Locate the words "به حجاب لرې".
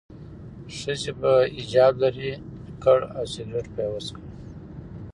1.19-2.31